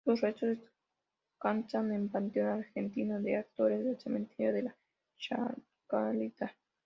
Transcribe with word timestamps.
Sus 0.03 0.19
restos 0.19 0.57
descansan 1.29 1.91
en 1.93 2.09
panteón 2.09 2.47
argentino 2.49 3.21
de 3.21 3.35
actores 3.37 3.85
del 3.85 3.99
Cementerio 3.99 4.51
de 4.51 4.63
la 4.63 4.75
Chacarita. 5.19 6.55